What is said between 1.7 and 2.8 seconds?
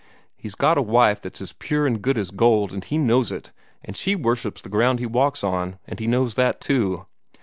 and good as gold,